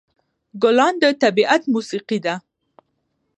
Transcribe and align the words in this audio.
ګلان 0.61 0.93
د 1.01 1.03
طبیعت 1.23 1.61
موسيقي 1.73 2.19
ده. 2.25 2.35